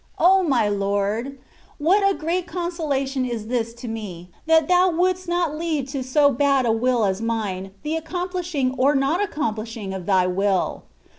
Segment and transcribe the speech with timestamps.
[0.17, 0.41] O!
[0.41, 1.37] my Lord,
[1.77, 6.31] what a great consolation is this to me, that Thou wouldst not leave to so
[6.31, 10.85] bad a will as mine the accomplishing or not accomplishing of Thy will.